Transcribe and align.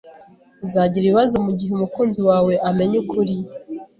Uzagira 0.65 1.03
ibibazo 1.07 1.35
mugihe 1.45 1.71
umukunzi 1.73 2.19
wawe 2.29 2.53
amenye 2.69 2.95
ukuri. 3.03 3.35